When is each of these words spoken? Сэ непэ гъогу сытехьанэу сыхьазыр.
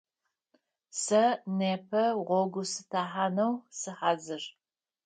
Сэ 1.03 1.23
непэ 1.57 2.03
гъогу 2.27 2.63
сытехьанэу 2.71 3.53
сыхьазыр. 3.79 4.43